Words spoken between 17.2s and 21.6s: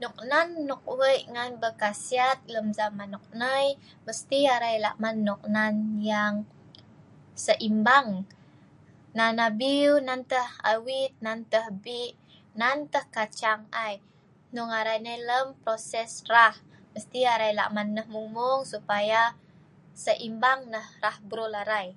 arai lahman nah mung-mung supaya seimbang nah rah brul